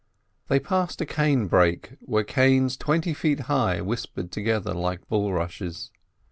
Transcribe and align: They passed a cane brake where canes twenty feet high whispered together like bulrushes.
They 0.47 0.59
passed 0.59 0.99
a 1.01 1.05
cane 1.05 1.45
brake 1.45 1.91
where 1.99 2.23
canes 2.23 2.75
twenty 2.75 3.13
feet 3.13 3.41
high 3.41 3.81
whispered 3.81 4.31
together 4.31 4.73
like 4.73 5.07
bulrushes. 5.07 5.91